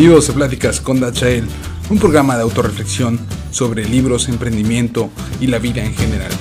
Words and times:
Bienvenidos 0.00 0.30
a 0.30 0.34
Pláticas 0.34 0.80
con 0.80 0.98
Dachael, 0.98 1.44
un 1.90 1.98
programa 1.98 2.34
de 2.34 2.42
autorreflexión 2.42 3.20
sobre 3.50 3.86
libros, 3.86 4.30
emprendimiento 4.30 5.10
y 5.42 5.46
la 5.46 5.58
vida 5.58 5.84
en 5.84 5.92
general. 5.92 6.32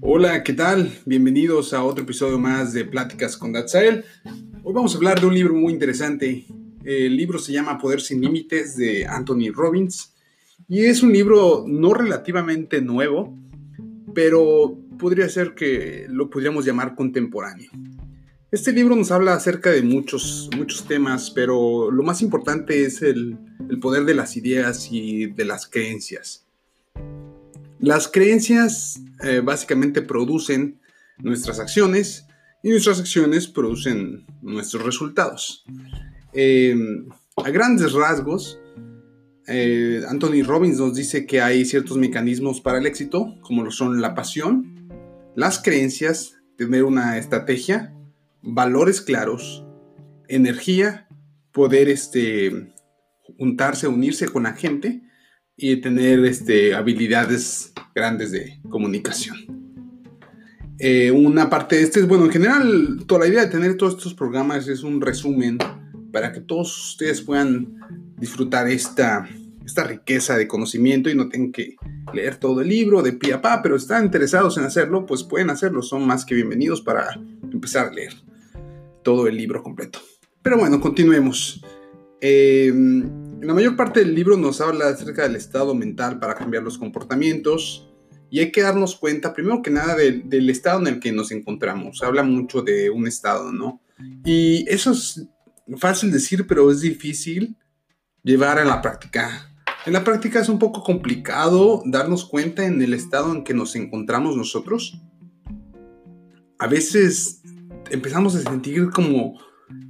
Hola, 0.00 0.42
¿qué 0.42 0.52
tal? 0.52 0.92
Bienvenidos 1.04 1.72
a 1.72 1.84
otro 1.84 2.02
episodio 2.02 2.40
más 2.40 2.72
de 2.72 2.84
Pláticas 2.84 3.36
con 3.36 3.52
Dachael. 3.52 4.04
Hoy 4.64 4.74
vamos 4.74 4.92
a 4.92 4.96
hablar 4.96 5.20
de 5.20 5.26
un 5.28 5.34
libro 5.34 5.54
muy 5.54 5.72
interesante. 5.72 6.46
El 6.84 7.16
libro 7.16 7.38
se 7.38 7.52
llama 7.52 7.78
Poder 7.78 8.00
sin 8.00 8.20
Límites 8.20 8.76
de 8.76 9.06
Anthony 9.06 9.52
Robbins. 9.54 10.15
Y 10.68 10.86
es 10.86 11.02
un 11.02 11.12
libro 11.12 11.64
no 11.66 11.94
relativamente 11.94 12.80
nuevo, 12.80 13.38
pero 14.14 14.76
podría 14.98 15.28
ser 15.28 15.54
que 15.54 16.06
lo 16.08 16.28
podríamos 16.28 16.64
llamar 16.64 16.96
contemporáneo. 16.96 17.70
Este 18.50 18.72
libro 18.72 18.96
nos 18.96 19.10
habla 19.10 19.34
acerca 19.34 19.70
de 19.70 19.82
muchos, 19.82 20.48
muchos 20.56 20.86
temas, 20.86 21.30
pero 21.30 21.90
lo 21.90 22.02
más 22.02 22.22
importante 22.22 22.84
es 22.84 23.02
el, 23.02 23.38
poder 23.80 24.04
de 24.04 24.14
las 24.14 24.36
ideas 24.36 24.88
y 24.90 25.26
de 25.26 25.44
las 25.44 25.66
creencias. 25.66 26.46
Las 27.78 28.08
creencias 28.08 29.00
eh, 29.22 29.40
básicamente 29.44 30.02
producen 30.02 30.80
nuestras 31.18 31.60
acciones 31.60 32.26
y 32.62 32.70
nuestras 32.70 32.98
acciones 32.98 33.46
producen 33.46 34.24
nuestros 34.42 34.84
resultados. 34.84 35.64
Eh, 36.32 36.76
a 37.36 37.50
grandes 37.50 37.92
rasgos, 37.92 38.58
eh, 39.46 40.02
Anthony 40.08 40.42
Robbins 40.44 40.78
nos 40.78 40.94
dice 40.94 41.26
que 41.26 41.40
hay 41.40 41.64
ciertos 41.64 41.96
mecanismos 41.96 42.60
para 42.60 42.78
el 42.78 42.86
éxito, 42.86 43.36
como 43.42 43.62
lo 43.62 43.70
son 43.70 44.00
la 44.00 44.14
pasión, 44.14 44.88
las 45.34 45.62
creencias, 45.62 46.36
tener 46.56 46.84
una 46.84 47.18
estrategia, 47.18 47.94
valores 48.42 49.00
claros, 49.00 49.64
energía, 50.28 51.06
poder 51.52 51.88
este, 51.88 52.72
juntarse, 53.38 53.86
unirse 53.88 54.28
con 54.28 54.44
la 54.44 54.54
gente 54.54 55.02
y 55.56 55.76
tener 55.76 56.24
este, 56.24 56.74
habilidades 56.74 57.72
grandes 57.94 58.32
de 58.32 58.60
comunicación. 58.68 59.36
Eh, 60.78 61.10
una 61.10 61.48
parte 61.48 61.76
de 61.76 61.82
este 61.82 62.00
es, 62.00 62.08
bueno, 62.08 62.26
en 62.26 62.32
general, 62.32 63.04
toda 63.06 63.20
la 63.20 63.28
idea 63.28 63.44
de 63.44 63.50
tener 63.50 63.76
todos 63.76 63.94
estos 63.94 64.12
programas 64.12 64.68
es 64.68 64.82
un 64.82 65.00
resumen 65.00 65.56
para 66.12 66.32
que 66.32 66.40
todos 66.40 66.90
ustedes 66.90 67.22
puedan 67.22 68.05
disfrutar 68.18 68.68
esta, 68.68 69.28
esta 69.64 69.84
riqueza 69.84 70.36
de 70.36 70.48
conocimiento 70.48 71.10
y 71.10 71.14
no 71.14 71.28
tengan 71.28 71.52
que 71.52 71.76
leer 72.12 72.36
todo 72.36 72.60
el 72.60 72.68
libro 72.68 73.02
de 73.02 73.12
pie 73.12 73.34
a 73.34 73.42
pa, 73.42 73.62
pero 73.62 73.76
están 73.76 74.04
interesados 74.04 74.56
en 74.58 74.64
hacerlo, 74.64 75.06
pues 75.06 75.24
pueden 75.24 75.50
hacerlo, 75.50 75.82
son 75.82 76.06
más 76.06 76.24
que 76.24 76.34
bienvenidos 76.34 76.80
para 76.80 77.20
empezar 77.52 77.88
a 77.88 77.92
leer 77.92 78.14
todo 79.02 79.26
el 79.26 79.36
libro 79.36 79.62
completo. 79.62 80.00
Pero 80.42 80.58
bueno, 80.58 80.80
continuemos. 80.80 81.62
Em, 82.20 83.40
la 83.40 83.52
mayor 83.52 83.76
parte 83.76 84.00
del 84.00 84.14
libro 84.14 84.36
nos 84.36 84.60
habla 84.60 84.88
acerca 84.88 85.24
del 85.24 85.36
estado 85.36 85.74
mental 85.74 86.18
para 86.18 86.34
cambiar 86.34 86.62
los 86.62 86.78
comportamientos 86.78 87.92
y 88.30 88.40
hay 88.40 88.50
que 88.50 88.62
darnos 88.62 88.96
cuenta, 88.96 89.32
primero 89.32 89.62
que 89.62 89.70
nada, 89.70 89.96
del 89.96 90.50
estado 90.50 90.80
en 90.80 90.86
el 90.86 91.00
que 91.00 91.12
nos 91.12 91.30
encontramos. 91.30 92.02
Habla 92.02 92.22
mucho 92.22 92.62
de 92.62 92.90
un 92.90 93.06
estado, 93.06 93.52
¿no? 93.52 93.80
Y 94.24 94.64
eso 94.68 94.92
es 94.92 95.28
fácil 95.76 96.10
decir, 96.10 96.46
pero 96.46 96.70
es 96.70 96.80
difícil 96.80 97.56
llevar 98.26 98.58
a 98.58 98.64
la 98.64 98.82
práctica. 98.82 99.54
En 99.86 99.92
la 99.92 100.02
práctica 100.02 100.40
es 100.40 100.48
un 100.48 100.58
poco 100.58 100.82
complicado 100.82 101.80
darnos 101.86 102.24
cuenta 102.24 102.66
en 102.66 102.82
el 102.82 102.92
estado 102.92 103.32
en 103.32 103.44
que 103.44 103.54
nos 103.54 103.76
encontramos 103.76 104.36
nosotros. 104.36 105.00
A 106.58 106.66
veces 106.66 107.42
empezamos 107.88 108.34
a 108.34 108.40
sentir 108.40 108.90
como 108.90 109.38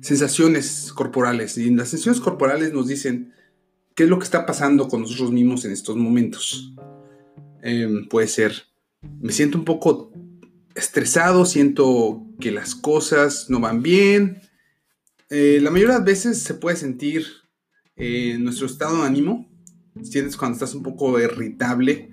sensaciones 0.02 0.92
corporales 0.92 1.56
y 1.56 1.70
las 1.70 1.88
sensaciones 1.88 2.20
corporales 2.20 2.74
nos 2.74 2.88
dicen 2.88 3.32
qué 3.94 4.04
es 4.04 4.10
lo 4.10 4.18
que 4.18 4.24
está 4.24 4.44
pasando 4.44 4.86
con 4.86 5.00
nosotros 5.00 5.32
mismos 5.32 5.64
en 5.64 5.72
estos 5.72 5.96
momentos. 5.96 6.74
Em, 7.62 8.06
puede 8.06 8.28
ser, 8.28 8.64
me 9.18 9.32
siento 9.32 9.56
un 9.56 9.64
poco 9.64 10.12
estresado, 10.74 11.46
siento 11.46 12.26
que 12.38 12.50
las 12.50 12.74
cosas 12.74 13.48
no 13.48 13.60
van 13.60 13.82
bien. 13.82 14.42
Eh, 15.30 15.58
la 15.62 15.70
mayoría 15.70 15.94
de 15.94 15.98
las 16.00 16.06
veces 16.06 16.42
se 16.42 16.52
puede 16.52 16.76
sentir 16.76 17.45
eh, 17.96 18.36
nuestro 18.38 18.66
estado 18.66 18.98
de 18.98 19.06
ánimo, 19.06 19.48
sientes 20.02 20.36
cuando 20.36 20.54
estás 20.54 20.74
un 20.74 20.82
poco 20.82 21.18
irritable 21.18 22.10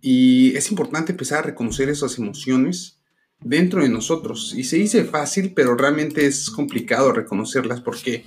y 0.00 0.54
es 0.54 0.70
importante 0.70 1.12
empezar 1.12 1.40
a 1.40 1.46
reconocer 1.46 1.88
esas 1.88 2.18
emociones 2.18 3.00
dentro 3.40 3.82
de 3.82 3.88
nosotros. 3.88 4.54
Y 4.56 4.64
se 4.64 4.76
dice 4.76 5.04
fácil, 5.04 5.52
pero 5.54 5.76
realmente 5.76 6.26
es 6.26 6.50
complicado 6.50 7.12
reconocerlas 7.12 7.80
porque 7.80 8.24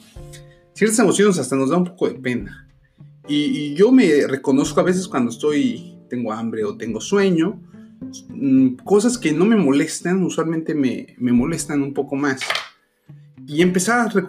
ciertas 0.74 1.00
emociones 1.00 1.38
hasta 1.40 1.56
nos 1.56 1.70
da 1.70 1.78
un 1.78 1.86
poco 1.86 2.08
de 2.08 2.16
pena. 2.16 2.68
Y, 3.28 3.74
yo 3.76 3.92
me 3.92 4.26
reconozco 4.26 4.80
a 4.80 4.84
veces 4.84 5.08
cuando 5.08 5.32
estoy, 5.32 5.98
tengo 6.10 6.32
hambre 6.32 6.64
o 6.64 6.78
tengo 6.78 7.02
sueño, 7.02 7.62
mm, 8.30 8.76
cosas 8.86 9.18
que 9.18 9.34
no 9.34 9.46
me 9.46 9.58
molestan, 9.58 10.24
usualmente 10.24 10.74
me, 10.74 11.16
me 11.18 11.34
molestan 11.34 11.82
un 11.82 11.94
poco 11.94 12.16
más 12.16 12.40
y 13.48 13.62
empezar 13.62 14.00
a 14.00 14.26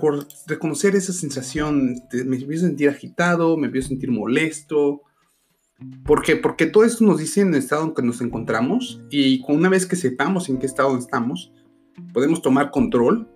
reconocer 0.47 0.95
esa 0.95 1.13
sensación, 1.13 2.01
me 2.13 2.37
empiezo 2.37 2.67
a 2.67 2.69
sentir 2.69 2.89
agitado, 2.89 3.57
me 3.57 3.67
empiezo 3.67 3.87
a 3.87 3.89
sentir 3.89 4.13
molesto. 4.13 5.03
¿Por 6.05 6.23
qué? 6.23 6.37
Porque 6.37 6.67
todo 6.67 6.85
esto 6.85 7.05
nos 7.05 7.19
dice 7.19 7.41
en 7.41 7.49
el 7.49 7.57
estado 7.57 7.85
en 7.85 7.95
que 7.95 8.03
nos 8.03 8.21
encontramos 8.21 9.03
y 9.11 9.43
una 9.49 9.69
vez 9.69 9.87
que 9.87 9.97
sepamos 9.97 10.49
en 10.49 10.59
qué 10.59 10.67
estado 10.67 10.97
estamos, 10.97 11.53
podemos 12.13 12.43
tomar 12.43 12.71
control 12.71 13.29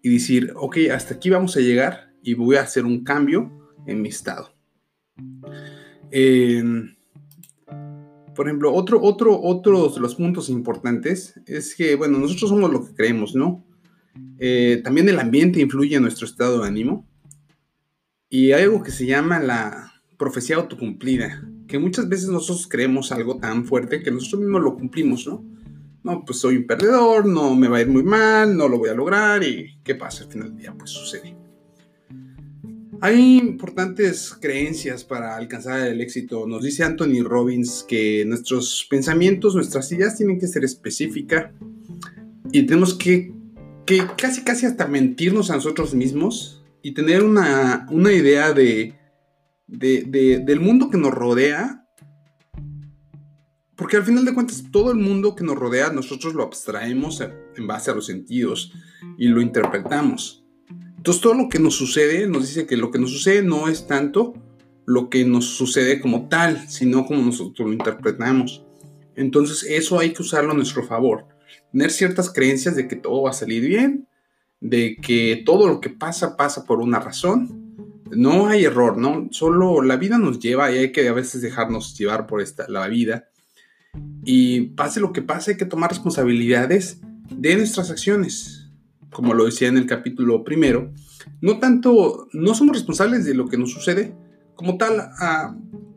y 0.00 0.10
decir, 0.10 0.52
ok, 0.54 0.76
hasta 0.94 1.14
aquí 1.14 1.28
vamos 1.28 1.56
a 1.56 1.60
llegar 1.60 2.12
y 2.22 2.34
voy 2.34 2.54
a 2.54 2.62
hacer 2.62 2.84
un 2.84 3.02
cambio 3.02 3.50
en 3.86 4.02
mi 4.02 4.10
estado. 4.10 4.54
Em, 6.12 6.94
por 8.36 8.46
ejemplo, 8.46 8.72
otro, 8.72 9.02
otro, 9.02 9.40
otro 9.42 9.88
de 9.88 10.00
los 10.00 10.14
puntos 10.14 10.48
importantes 10.48 11.34
es 11.46 11.74
que, 11.74 11.96
bueno, 11.96 12.16
nosotros 12.18 12.50
somos 12.50 12.70
lo 12.70 12.86
que 12.86 12.94
creemos, 12.94 13.34
¿no? 13.34 13.64
Eh, 14.38 14.80
también 14.82 15.08
el 15.08 15.18
ambiente 15.18 15.60
influye 15.60 15.96
en 15.96 16.02
nuestro 16.02 16.26
estado 16.26 16.62
de 16.62 16.68
ánimo. 16.68 17.06
Y 18.28 18.52
hay 18.52 18.62
algo 18.62 18.82
que 18.82 18.90
se 18.90 19.06
llama 19.06 19.40
la 19.40 19.92
profecía 20.16 20.56
autocumplida, 20.56 21.42
que 21.66 21.78
muchas 21.78 22.08
veces 22.08 22.28
nosotros 22.28 22.68
creemos 22.68 23.10
algo 23.10 23.38
tan 23.38 23.64
fuerte 23.64 24.02
que 24.02 24.10
nosotros 24.10 24.42
mismos 24.42 24.62
lo 24.62 24.76
cumplimos, 24.76 25.26
¿no? 25.26 25.44
No, 26.02 26.24
pues 26.24 26.38
soy 26.38 26.56
un 26.56 26.66
perdedor, 26.66 27.26
no 27.26 27.54
me 27.54 27.68
va 27.68 27.78
a 27.78 27.80
ir 27.82 27.88
muy 27.88 28.02
mal, 28.02 28.56
no 28.56 28.68
lo 28.68 28.78
voy 28.78 28.88
a 28.88 28.94
lograr 28.94 29.42
y 29.42 29.78
¿qué 29.82 29.94
pasa 29.94 30.24
al 30.24 30.30
final 30.30 30.48
del 30.48 30.58
día? 30.58 30.74
Pues 30.76 30.90
sucede. 30.90 31.36
Hay 33.02 33.38
importantes 33.38 34.36
creencias 34.38 35.04
para 35.04 35.36
alcanzar 35.36 35.86
el 35.88 36.02
éxito. 36.02 36.46
Nos 36.46 36.62
dice 36.62 36.84
Anthony 36.84 37.22
Robbins 37.22 37.84
que 37.88 38.24
nuestros 38.26 38.86
pensamientos, 38.90 39.54
nuestras 39.54 39.90
ideas 39.92 40.16
tienen 40.16 40.38
que 40.38 40.46
ser 40.46 40.64
específicas 40.64 41.52
y 42.52 42.62
tenemos 42.66 42.94
que 42.94 43.32
que 43.86 44.06
casi 44.16 44.42
casi 44.42 44.66
hasta 44.66 44.86
mentirnos 44.86 45.50
a 45.50 45.56
nosotros 45.56 45.94
mismos 45.94 46.62
y 46.82 46.92
tener 46.92 47.22
una, 47.22 47.86
idea 48.12 48.52
de, 48.52 48.94
del 49.66 50.60
mundo 50.60 50.90
que 50.90 50.98
nos 50.98 51.12
rodea. 51.12 51.86
Porque 53.76 53.96
al 53.96 54.04
final 54.04 54.24
de 54.24 54.34
cuentas 54.34 54.64
todo 54.70 54.92
el 54.92 54.98
mundo 54.98 55.34
que 55.34 55.44
nos 55.44 55.56
rodea 55.56 55.90
nosotros 55.90 56.34
lo 56.34 56.42
abstraemos 56.42 57.22
en 57.56 57.66
base 57.66 57.90
a 57.90 57.94
los 57.94 58.06
sentidos 58.06 58.72
y 59.16 59.28
lo 59.28 59.40
interpretamos. 59.40 60.44
Entonces 60.96 61.22
todo 61.22 61.32
lo 61.32 61.48
que 61.48 61.58
nos 61.58 61.76
sucede 61.76 62.26
nos 62.26 62.46
dice 62.46 62.66
que 62.66 62.76
lo 62.76 62.90
que 62.90 62.98
nos 62.98 63.10
sucede 63.10 63.42
no 63.42 63.68
es 63.68 63.86
tanto 63.86 64.34
lo 64.84 65.08
que 65.08 65.24
nos 65.24 65.46
sucede 65.46 66.00
como 66.00 66.28
tal, 66.28 66.68
sino 66.68 67.06
como 67.06 67.22
nosotros 67.22 67.68
lo 67.68 67.72
interpretamos. 67.72 68.64
Entonces 69.16 69.64
eso 69.68 69.98
hay 69.98 70.12
que 70.12 70.22
usarlo 70.22 70.50
a 70.50 70.54
nuestro 70.54 70.84
favor 70.84 71.29
tener 71.72 71.90
ciertas 71.90 72.32
creencias 72.32 72.76
de 72.76 72.88
que 72.88 72.96
todo 72.96 73.22
va 73.22 73.30
a 73.30 73.34
salir 73.34 73.66
bien, 73.66 74.08
de 74.60 74.96
que 74.96 75.42
todo 75.44 75.68
lo 75.68 75.80
que 75.80 75.90
pasa 75.90 76.36
pasa 76.36 76.64
por 76.64 76.80
una 76.80 77.00
razón. 77.00 77.74
No 78.10 78.48
hay 78.48 78.64
error, 78.64 78.98
¿no? 78.98 79.28
Solo 79.30 79.82
la 79.82 79.96
vida 79.96 80.18
nos 80.18 80.40
lleva 80.40 80.70
y 80.72 80.78
hay 80.78 80.92
que 80.92 81.08
a 81.08 81.12
veces 81.12 81.42
dejarnos 81.42 81.96
llevar 81.96 82.26
por 82.26 82.40
esta, 82.40 82.68
la 82.68 82.86
vida. 82.88 83.28
Y 84.24 84.62
pase 84.70 85.00
lo 85.00 85.12
que 85.12 85.22
pase, 85.22 85.52
hay 85.52 85.56
que 85.56 85.64
tomar 85.64 85.90
responsabilidades 85.90 87.00
de 87.30 87.56
nuestras 87.56 87.90
acciones. 87.90 88.68
Como 89.12 89.34
lo 89.34 89.44
decía 89.44 89.68
en 89.68 89.76
el 89.76 89.86
capítulo 89.86 90.44
primero, 90.44 90.92
no 91.40 91.58
tanto, 91.58 92.28
no 92.32 92.54
somos 92.54 92.76
responsables 92.76 93.24
de 93.24 93.34
lo 93.34 93.48
que 93.48 93.56
nos 93.56 93.70
sucede 93.70 94.14
como 94.60 94.76
tal 94.76 95.10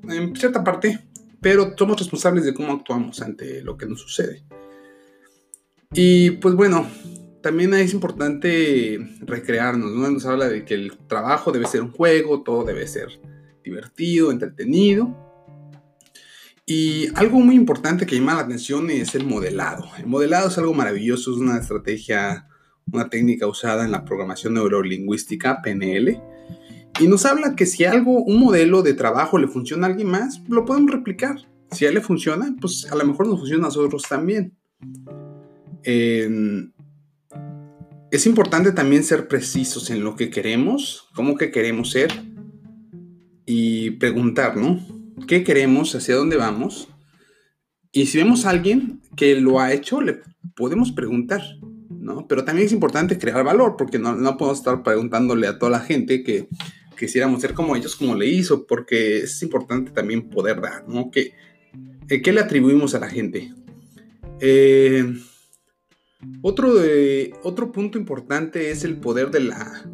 en 0.07 0.33
cierta 0.37 0.63
parte, 0.63 1.01
pero 1.41 1.73
somos 1.77 1.99
responsables 1.99 2.45
de 2.45 2.53
cómo 2.53 2.71
actuamos 2.71 3.21
ante 3.21 3.61
lo 3.61 3.75
que 3.75 3.85
nos 3.85 3.99
sucede. 3.99 4.45
Y 5.95 6.31
pues 6.31 6.55
bueno, 6.55 6.87
también 7.41 7.73
es 7.73 7.93
importante 7.93 8.99
recrearnos, 9.21 9.91
¿no? 9.91 10.09
Nos 10.09 10.25
habla 10.25 10.47
de 10.47 10.65
que 10.65 10.73
el 10.73 10.97
trabajo 11.07 11.51
debe 11.51 11.67
ser 11.67 11.83
un 11.83 11.91
juego, 11.91 12.41
todo 12.41 12.63
debe 12.63 12.87
ser 12.87 13.21
divertido, 13.63 14.31
entretenido. 14.31 15.15
Y 16.65 17.09
algo 17.15 17.39
muy 17.39 17.55
importante 17.55 18.05
que 18.05 18.15
llama 18.15 18.35
la 18.35 18.41
atención 18.41 18.89
es 18.89 19.13
el 19.13 19.25
modelado. 19.25 19.85
El 19.99 20.07
modelado 20.07 20.47
es 20.47 20.57
algo 20.57 20.73
maravilloso, 20.73 21.31
es 21.31 21.37
una 21.37 21.57
estrategia, 21.57 22.47
una 22.91 23.09
técnica 23.09 23.45
usada 23.45 23.85
en 23.85 23.91
la 23.91 24.05
programación 24.05 24.53
neurolingüística, 24.53 25.61
PNL. 25.61 26.21
Y 26.99 27.07
nos 27.07 27.25
habla 27.25 27.55
que 27.55 27.65
si 27.65 27.83
algo, 27.85 28.23
un 28.23 28.39
modelo 28.39 28.81
de 28.81 28.93
trabajo 28.93 29.37
le 29.37 29.47
funciona 29.47 29.87
a 29.87 29.89
alguien 29.89 30.09
más, 30.09 30.41
lo 30.47 30.65
podemos 30.65 30.91
replicar. 30.91 31.35
Si 31.71 31.85
a 31.85 31.89
él 31.89 31.95
le 31.95 32.01
funciona, 32.01 32.55
pues 32.61 32.89
a 32.89 32.95
lo 32.95 33.05
mejor 33.05 33.27
nos 33.27 33.39
funciona 33.39 33.65
a 33.65 33.67
nosotros 33.67 34.03
también. 34.07 34.55
Es 38.11 38.25
importante 38.25 38.71
también 38.71 39.03
ser 39.03 39.27
precisos 39.27 39.89
en 39.89 40.03
lo 40.03 40.15
que 40.15 40.29
queremos, 40.29 41.09
cómo 41.15 41.35
que 41.35 41.51
queremos 41.51 41.91
ser 41.91 42.11
y 43.45 43.91
preguntar, 43.91 44.55
¿no? 44.55 44.79
¿Qué 45.27 45.43
queremos? 45.43 45.95
¿Hacia 45.95 46.15
dónde 46.15 46.37
vamos? 46.37 46.89
Y 47.91 48.05
si 48.07 48.17
vemos 48.17 48.45
a 48.45 48.51
alguien 48.51 49.01
que 49.15 49.39
lo 49.39 49.59
ha 49.59 49.73
hecho, 49.73 50.01
le 50.01 50.19
podemos 50.55 50.91
preguntar, 50.91 51.41
¿no? 51.89 52.27
Pero 52.27 52.43
también 52.45 52.67
es 52.67 52.73
importante 52.73 53.17
crear 53.17 53.43
valor, 53.43 53.75
porque 53.77 53.99
no, 53.99 54.15
no 54.15 54.37
podemos 54.37 54.59
estar 54.59 54.83
preguntándole 54.83 55.47
a 55.47 55.57
toda 55.57 55.71
la 55.71 55.79
gente 55.79 56.23
que 56.23 56.47
quisiéramos 56.97 57.41
ser 57.41 57.53
como 57.53 57.75
ellos, 57.75 57.95
como 57.95 58.15
le 58.15 58.27
hizo, 58.27 58.65
porque 58.65 59.19
es 59.19 59.41
importante 59.41 59.91
también 59.91 60.29
poder 60.29 60.61
dar, 60.61 60.87
¿no? 60.87 61.11
¿Qué, 61.11 61.33
eh, 62.09 62.21
¿qué 62.21 62.31
le 62.31 62.41
atribuimos 62.41 62.95
a 62.95 62.99
la 62.99 63.09
gente? 63.09 63.53
Eh, 64.39 65.13
otro, 66.41 66.75
de, 66.75 67.33
otro 67.43 67.71
punto 67.71 67.97
importante 67.97 68.71
es 68.71 68.83
el 68.83 68.97
poder 68.97 69.31
de 69.31 69.39
la 69.41 69.85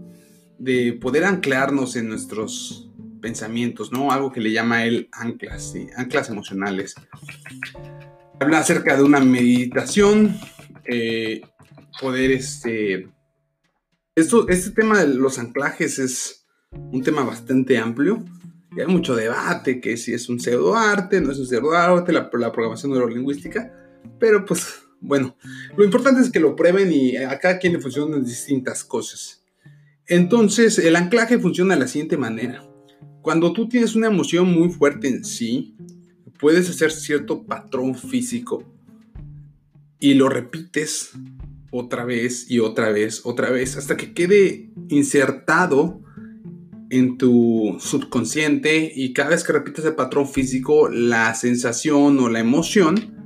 de 0.59 0.93
poder 0.93 1.23
anclarnos 1.23 1.95
en 1.95 2.09
nuestros 2.09 2.89
pensamientos, 3.21 3.91
¿no? 3.91 4.11
Algo 4.11 4.31
que 4.31 4.41
le 4.41 4.51
llama 4.51 4.85
él 4.85 5.09
anclas, 5.11 5.71
¿sí? 5.71 5.87
anclas 5.95 6.29
emocionales. 6.29 6.95
Habla 8.39 8.59
acerca 8.59 8.95
de 8.95 9.03
una 9.03 9.19
meditación, 9.19 10.37
eh, 10.85 11.41
poder, 11.99 12.31
este, 12.31 13.09
esto, 14.15 14.47
este 14.47 14.71
tema 14.71 14.99
de 14.99 15.13
los 15.13 15.39
anclajes 15.39 15.99
es 15.99 16.45
un 16.71 17.01
tema 17.03 17.23
bastante 17.23 17.77
amplio 17.77 18.23
y 18.75 18.81
hay 18.81 18.87
mucho 18.87 19.15
debate 19.15 19.81
que 19.81 19.97
si 19.97 20.13
es 20.13 20.29
un 20.29 20.39
pseudoarte, 20.39 21.21
no 21.21 21.31
es 21.31 21.39
un 21.39 21.47
pseudoarte, 21.47 22.11
la, 22.11 22.29
la 22.33 22.51
programación 22.51 22.91
neurolingüística, 22.91 23.73
pero 24.19 24.45
pues 24.45 24.83
bueno, 25.01 25.35
lo 25.77 25.83
importante 25.83 26.21
es 26.21 26.29
que 26.29 26.39
lo 26.39 26.55
prueben 26.55 26.91
y 26.91 27.15
a 27.15 27.39
cada 27.39 27.57
quien 27.57 27.73
le 27.73 27.79
funcionan 27.79 28.23
distintas 28.23 28.83
cosas. 28.83 29.43
Entonces, 30.07 30.79
el 30.79 30.95
anclaje 30.95 31.39
funciona 31.39 31.75
de 31.75 31.81
la 31.81 31.87
siguiente 31.87 32.17
manera. 32.17 32.63
Cuando 33.21 33.53
tú 33.53 33.69
tienes 33.69 33.95
una 33.95 34.07
emoción 34.07 34.51
muy 34.51 34.69
fuerte 34.69 35.07
en 35.07 35.23
sí, 35.23 35.75
puedes 36.39 36.69
hacer 36.69 36.91
cierto 36.91 37.43
patrón 37.43 37.95
físico 37.95 38.63
y 39.99 40.13
lo 40.15 40.29
repites 40.29 41.11
otra 41.71 42.05
vez 42.05 42.49
y 42.49 42.59
otra 42.59 42.89
vez, 42.91 43.21
otra 43.25 43.51
vez, 43.51 43.77
hasta 43.77 43.97
que 43.97 44.13
quede 44.13 44.71
insertado 44.87 46.01
en 46.89 47.17
tu 47.17 47.77
subconsciente 47.79 48.91
y 48.95 49.13
cada 49.13 49.29
vez 49.29 49.43
que 49.43 49.53
repites 49.53 49.85
el 49.85 49.95
patrón 49.95 50.27
físico, 50.27 50.89
la 50.89 51.35
sensación 51.35 52.17
o 52.19 52.29
la 52.29 52.39
emoción 52.39 53.18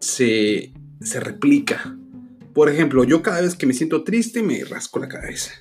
se, 0.00 0.72
se 1.00 1.20
replica. 1.20 1.96
Por 2.54 2.68
ejemplo, 2.68 3.04
yo 3.04 3.22
cada 3.22 3.42
vez 3.42 3.54
que 3.54 3.66
me 3.66 3.74
siento 3.74 4.04
triste 4.04 4.42
me 4.42 4.64
rasco 4.64 4.98
la 4.98 5.08
cabeza. 5.08 5.52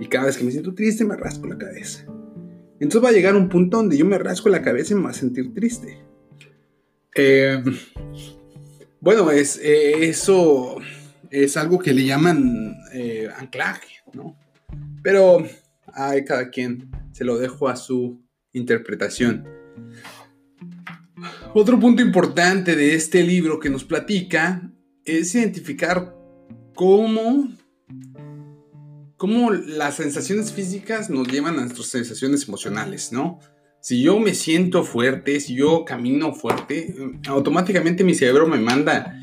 Y 0.00 0.06
cada 0.06 0.26
vez 0.26 0.36
que 0.36 0.44
me 0.44 0.50
siento 0.50 0.74
triste 0.74 1.04
me 1.04 1.16
rasco 1.16 1.46
la 1.46 1.58
cabeza. 1.58 2.04
Entonces 2.80 3.04
va 3.04 3.10
a 3.10 3.12
llegar 3.12 3.36
un 3.36 3.48
punto 3.48 3.76
donde 3.76 3.96
yo 3.96 4.04
me 4.04 4.18
rasco 4.18 4.48
la 4.48 4.62
cabeza 4.62 4.92
y 4.92 4.96
me 4.96 5.04
va 5.04 5.10
a 5.10 5.14
sentir 5.14 5.54
triste. 5.54 5.98
Eh, 7.14 7.62
bueno, 9.00 9.30
es, 9.30 9.58
eh, 9.62 10.08
eso 10.08 10.76
es 11.30 11.56
algo 11.56 11.78
que 11.78 11.92
le 11.92 12.04
llaman 12.04 12.74
eh, 12.92 13.28
anclaje, 13.36 13.98
¿no? 14.12 14.36
Pero 15.02 15.46
hay 15.92 16.24
cada 16.24 16.50
quien 16.50 16.90
se 17.12 17.24
lo 17.24 17.38
dejo 17.38 17.68
a 17.68 17.76
su 17.76 18.20
interpretación. 18.52 19.46
Otro 21.54 21.78
punto 21.78 22.02
importante 22.02 22.76
de 22.76 22.94
este 22.94 23.22
libro 23.22 23.58
que 23.58 23.70
nos 23.70 23.84
platica 23.84 24.70
es 25.04 25.34
identificar 25.34 26.14
cómo 26.74 27.48
cómo 29.16 29.52
las 29.52 29.96
sensaciones 29.96 30.52
físicas 30.52 31.08
nos 31.08 31.28
llevan 31.28 31.58
a 31.58 31.62
nuestras 31.62 31.86
sensaciones 31.86 32.46
emocionales, 32.46 33.12
¿no? 33.12 33.38
Si 33.80 34.02
yo 34.02 34.18
me 34.18 34.34
siento 34.34 34.84
fuerte, 34.84 35.40
si 35.40 35.54
yo 35.54 35.84
camino 35.84 36.34
fuerte, 36.34 36.94
automáticamente 37.28 38.04
mi 38.04 38.14
cerebro 38.14 38.46
me 38.46 38.58
manda 38.58 39.18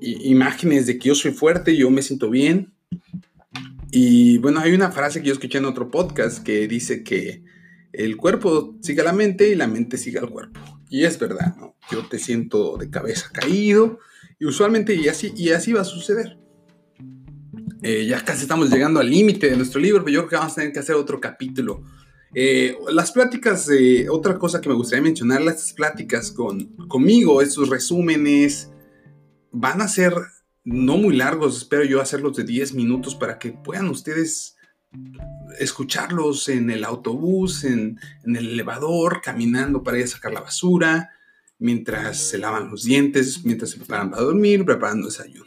imágenes 0.00 0.86
de 0.86 0.98
que 0.98 1.08
yo 1.08 1.14
soy 1.14 1.32
fuerte, 1.32 1.76
yo 1.76 1.90
me 1.90 2.02
siento 2.02 2.30
bien. 2.30 2.74
Y 3.90 4.38
bueno, 4.38 4.60
hay 4.60 4.72
una 4.72 4.90
frase 4.90 5.20
que 5.20 5.28
yo 5.28 5.32
escuché 5.32 5.58
en 5.58 5.64
otro 5.64 5.90
podcast 5.90 6.42
que 6.42 6.68
dice 6.68 7.02
que 7.02 7.42
el 7.92 8.16
cuerpo 8.16 8.76
sigue 8.82 9.00
a 9.00 9.04
la 9.04 9.12
mente 9.12 9.48
y 9.48 9.54
la 9.54 9.66
mente 9.66 9.96
sigue 9.96 10.18
al 10.18 10.28
cuerpo. 10.28 10.60
Y 10.90 11.04
es 11.04 11.18
verdad, 11.18 11.54
¿no? 11.56 11.76
Yo 11.90 12.06
te 12.06 12.18
siento 12.18 12.76
de 12.76 12.90
cabeza 12.90 13.30
caído 13.32 13.98
y 14.38 14.46
usualmente 14.46 14.94
y 14.94 15.08
así, 15.08 15.32
y 15.36 15.50
así 15.50 15.72
va 15.72 15.82
a 15.82 15.84
suceder. 15.84 16.38
Eh, 17.82 18.06
ya 18.06 18.24
casi 18.24 18.42
estamos 18.42 18.70
llegando 18.70 19.00
al 19.00 19.08
límite 19.08 19.50
de 19.50 19.56
nuestro 19.56 19.80
libro, 19.80 20.04
pero 20.04 20.14
yo 20.14 20.20
creo 20.20 20.30
que 20.30 20.36
vamos 20.36 20.52
a 20.52 20.56
tener 20.56 20.72
que 20.72 20.80
hacer 20.80 20.96
otro 20.96 21.20
capítulo. 21.20 21.82
Eh, 22.34 22.76
las 22.92 23.12
pláticas, 23.12 23.68
eh, 23.70 24.08
otra 24.10 24.38
cosa 24.38 24.60
que 24.60 24.68
me 24.68 24.74
gustaría 24.74 25.02
mencionar, 25.02 25.40
las 25.40 25.72
pláticas 25.72 26.32
con, 26.32 26.66
conmigo, 26.88 27.40
estos 27.40 27.68
resúmenes, 27.68 28.70
van 29.50 29.80
a 29.80 29.88
ser 29.88 30.12
no 30.64 30.98
muy 30.98 31.16
largos, 31.16 31.56
espero 31.56 31.84
yo 31.84 32.00
hacerlos 32.00 32.36
de 32.36 32.44
10 32.44 32.74
minutos 32.74 33.14
para 33.14 33.38
que 33.38 33.52
puedan 33.52 33.88
ustedes 33.88 34.57
escucharlos 35.58 36.48
en 36.48 36.70
el 36.70 36.84
autobús, 36.84 37.64
en, 37.64 37.98
el 38.24 38.50
elevador, 38.50 39.20
caminando 39.22 39.82
para 39.82 39.98
ir 39.98 40.04
a 40.04 40.08
sacar 40.08 40.32
la 40.32 40.40
basura, 40.40 41.10
mientras 41.58 42.18
se 42.18 42.38
lavan 42.38 42.70
los 42.70 42.84
dientes, 42.84 43.44
mientras 43.44 43.70
se 43.70 43.78
preparan 43.78 44.10
para 44.10 44.22
dormir, 44.22 44.64
preparando 44.64 45.06
desayuno. 45.06 45.46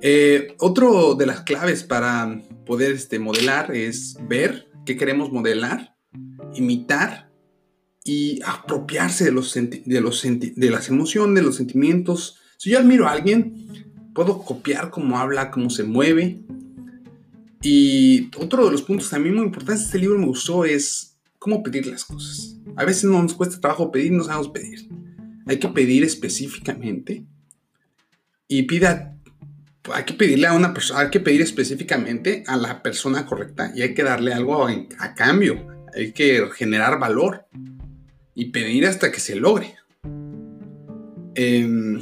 Eh, 0.00 0.54
otro 0.58 1.14
de 1.14 1.26
las 1.26 1.40
claves 1.40 1.82
para 1.82 2.42
poder 2.66 2.92
este, 2.92 3.18
modelar 3.18 3.74
es 3.74 4.18
ver 4.28 4.68
qué 4.84 4.96
queremos 4.96 5.32
modelar, 5.32 5.96
imitar 6.54 7.30
y 8.04 8.40
apropiarse 8.44 9.24
de, 9.24 9.32
los 9.32 9.54
de, 9.54 10.00
los 10.02 10.22
de 10.22 10.70
las 10.70 10.88
emociones, 10.88 11.36
de 11.36 11.42
los 11.42 11.56
sentimientos. 11.56 12.38
Si 12.58 12.70
yo 12.70 12.78
admiro 12.78 13.08
a 13.08 13.12
alguien, 13.12 13.66
puedo 14.14 14.42
copiar 14.42 14.90
cómo 14.90 15.18
habla, 15.18 15.50
cómo 15.50 15.70
se 15.70 15.84
mueve. 15.84 16.42
Y 17.64 18.30
otro 18.36 18.66
de 18.66 18.72
los 18.72 18.82
puntos 18.82 19.08
también 19.08 19.34
muy 19.34 19.46
importantes 19.46 19.80
de 19.80 19.86
este 19.86 19.98
libro 19.98 20.18
me 20.18 20.26
gustó 20.26 20.66
es 20.66 21.16
cómo 21.38 21.62
pedir 21.62 21.86
las 21.86 22.04
cosas. 22.04 22.56
A 22.76 22.84
veces 22.84 23.04
no 23.04 23.22
nos 23.22 23.32
cuesta 23.32 23.58
trabajo 23.58 23.90
pedir, 23.90 24.12
no 24.12 24.22
sabemos 24.22 24.50
pedir. 24.50 24.86
Hay 25.46 25.58
que 25.58 25.68
pedir 25.68 26.04
específicamente 26.04 27.24
y 28.48 28.64
pida 28.64 29.16
hay 29.92 30.04
que 30.04 30.14
pedirle 30.14 30.46
a 30.46 30.54
una 30.54 30.72
persona, 30.72 31.00
hay 31.00 31.10
que 31.10 31.20
pedir 31.20 31.42
específicamente 31.42 32.44
a 32.46 32.56
la 32.56 32.82
persona 32.82 33.26
correcta 33.26 33.72
y 33.74 33.82
hay 33.82 33.94
que 33.94 34.02
darle 34.02 34.32
algo 34.32 34.66
a, 34.66 35.14
cambio. 35.14 35.66
Hay 35.94 36.12
que 36.12 36.46
generar 36.54 36.98
valor 36.98 37.46
y 38.34 38.46
pedir 38.46 38.86
hasta 38.86 39.12
que 39.12 39.20
se 39.20 39.36
logre. 39.36 39.74
Em, 41.34 42.00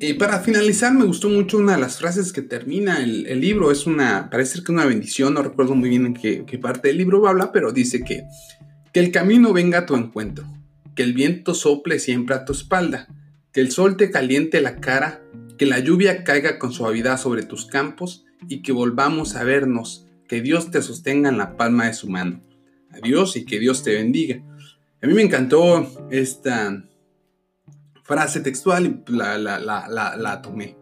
y 0.00 0.14
para 0.14 0.40
finalizar, 0.40 0.94
me 0.94 1.04
gustó 1.04 1.28
mucho 1.28 1.58
una 1.58 1.74
de 1.74 1.80
las 1.80 1.98
frases 1.98 2.32
que 2.32 2.42
termina 2.42 3.02
el, 3.02 3.40
libro. 3.40 3.70
Es 3.70 3.86
una, 3.86 4.30
parece 4.30 4.54
que 4.54 4.64
es 4.64 4.68
una 4.70 4.86
bendición, 4.86 5.34
no 5.34 5.42
recuerdo 5.42 5.74
muy 5.74 5.90
bien 5.90 6.06
en 6.06 6.14
qué, 6.14 6.44
qué 6.46 6.58
parte 6.58 6.88
del 6.88 6.98
libro 6.98 7.26
habla, 7.28 7.52
pero 7.52 7.72
dice 7.72 8.02
que, 8.02 8.24
que 8.92 9.00
el 9.00 9.12
camino 9.12 9.52
venga 9.52 9.80
a 9.80 9.86
tu 9.86 9.94
encuentro, 9.94 10.46
que 10.94 11.02
el 11.02 11.12
viento 11.12 11.54
sople 11.54 11.98
siempre 11.98 12.34
a 12.34 12.44
tu 12.44 12.52
espalda, 12.52 13.08
que 13.52 13.60
el 13.60 13.70
sol 13.70 13.96
te 13.96 14.10
caliente 14.10 14.60
la 14.60 14.76
cara 14.76 15.22
que 15.60 15.66
la 15.66 15.78
lluvia 15.78 16.24
caiga 16.24 16.58
con 16.58 16.72
suavidad 16.72 17.20
sobre 17.20 17.42
tus 17.42 17.66
campos 17.66 18.24
y 18.48 18.62
que 18.62 18.72
volvamos 18.72 19.36
a 19.36 19.44
vernos, 19.44 20.06
que 20.26 20.40
Dios 20.40 20.70
te 20.70 20.80
sostenga 20.80 21.28
en 21.28 21.36
la 21.36 21.58
palma 21.58 21.84
de 21.84 21.92
su 21.92 22.08
mano. 22.08 22.40
Adiós 22.92 23.36
y 23.36 23.44
que 23.44 23.58
Dios 23.58 23.82
te 23.82 23.92
bendiga. 23.92 24.42
A 25.02 25.06
mí 25.06 25.12
me 25.12 25.20
encantó 25.20 25.86
esta 26.10 26.82
frase 28.10 28.40
textual 28.40 28.86
y 28.86 29.12
la, 29.12 29.38
la, 29.38 30.42
tomé. 30.42 30.76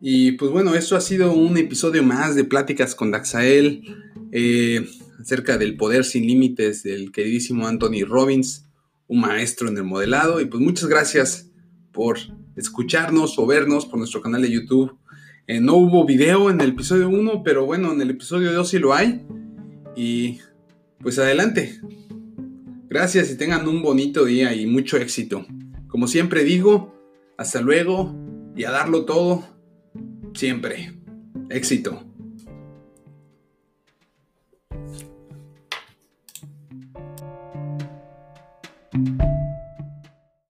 Y 0.00 0.32
pues 0.32 0.50
bueno, 0.50 0.74
eso 0.74 0.96
ha 0.96 1.00
sido 1.02 1.34
un 1.34 1.58
episodio 1.58 2.02
más 2.02 2.34
de 2.34 2.44
Pláticas 2.44 2.94
con 2.94 3.10
Daxael 3.10 3.82
eh, 4.32 4.88
acerca 5.20 5.58
del 5.58 5.76
poder 5.76 6.06
sin 6.06 6.26
límites 6.26 6.82
del 6.82 7.12
queridísimo 7.12 7.66
Anthony 7.66 8.06
Robbins, 8.08 8.66
un 9.08 9.20
maestro 9.20 9.68
en 9.68 9.76
el 9.76 9.84
modelado. 9.84 10.40
Y 10.40 10.46
pues 10.46 10.62
muchas 10.62 10.88
gracias 10.88 11.50
por 11.92 12.16
escucharnos 12.56 13.38
o 13.38 13.46
vernos 13.46 13.84
por 13.84 13.98
nuestro 13.98 14.22
canal 14.22 14.40
de 14.40 14.50
YouTube. 14.50 14.96
Eh, 15.46 15.60
no 15.60 15.74
hubo 15.74 16.06
video 16.06 16.48
en 16.48 16.62
el 16.62 16.70
episodio 16.70 17.10
1, 17.10 17.42
pero 17.42 17.66
bueno, 17.66 17.92
en 17.92 18.00
el 18.00 18.08
episodio 18.08 18.54
2 18.54 18.66
sí 18.66 18.78
lo 18.78 18.94
hay. 18.94 19.26
Y 19.94 20.38
pues 21.02 21.18
adelante. 21.18 21.78
Gracias 22.88 23.30
y 23.30 23.36
tengan 23.36 23.68
un 23.68 23.82
bonito 23.82 24.24
día 24.24 24.54
y 24.54 24.66
mucho 24.66 24.96
éxito. 24.96 25.44
Como 25.88 26.06
siempre 26.06 26.44
digo, 26.44 26.94
hasta 27.36 27.60
luego 27.60 28.14
y 28.54 28.64
a 28.64 28.70
darlo 28.70 29.04
todo 29.04 29.44
siempre. 30.34 30.92
Éxito. 31.50 32.07